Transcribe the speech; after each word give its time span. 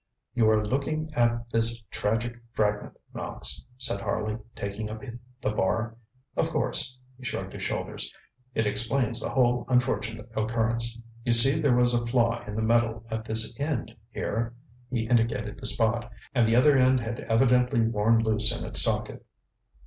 ŌĆ£You 0.35 0.47
are 0.51 0.65
looking 0.65 1.13
at 1.13 1.47
this 1.51 1.85
tragic 1.91 2.33
fragment, 2.53 2.97
Knox, 3.13 3.63
ŌĆØ 3.75 3.75
said 3.83 4.01
Harley, 4.01 4.39
taking 4.55 4.89
up 4.89 4.99
the 5.41 5.51
bar. 5.51 5.95
ŌĆ£Of 6.35 6.45
courseŌĆØ 6.47 6.97
he 7.19 7.23
shrugged 7.23 7.53
his 7.53 7.61
shoulders 7.61 8.11
ŌĆ£it 8.55 8.65
explains 8.65 9.19
the 9.19 9.29
whole 9.29 9.63
unfortunate 9.69 10.27
occurrence. 10.35 11.03
You 11.23 11.33
see 11.33 11.61
there 11.61 11.75
was 11.75 11.93
a 11.93 12.03
flaw 12.07 12.43
in 12.47 12.55
the 12.55 12.63
metal 12.63 13.05
at 13.11 13.25
this 13.25 13.53
end, 13.59 13.95
hereŌĆØ 14.15 14.53
he 14.89 15.05
indicated 15.07 15.59
the 15.59 15.67
spot 15.67 16.11
ŌĆ£and 16.35 16.47
the 16.47 16.55
other 16.55 16.75
end 16.75 16.99
had 17.01 17.19
evidently 17.19 17.81
worn 17.81 18.23
loose 18.23 18.51
in 18.57 18.65
its 18.65 18.81
socket. 18.81 19.23